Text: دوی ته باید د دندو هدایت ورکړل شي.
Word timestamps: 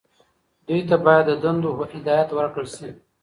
دوی 0.67 0.81
ته 0.89 0.95
باید 1.05 1.25
د 1.27 1.31
دندو 1.43 1.69
هدایت 1.91 2.29
ورکړل 2.33 2.67
شي. 2.75 2.89